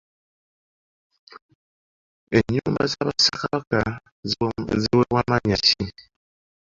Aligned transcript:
Enyumba 2.37 2.81
za 2.91 3.01
Bassekabaka 3.07 3.79
ziweebwa 4.29 5.19
mannya 5.29 5.57
ki? 5.65 5.83